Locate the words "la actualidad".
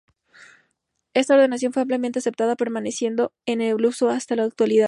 4.35-4.79